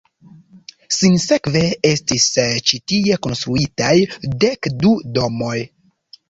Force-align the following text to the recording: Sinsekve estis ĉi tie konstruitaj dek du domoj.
Sinsekve 0.93 1.61
estis 1.89 2.25
ĉi 2.71 2.79
tie 2.93 3.19
konstruitaj 3.27 3.93
dek 4.47 4.71
du 4.81 4.97
domoj. 5.21 5.55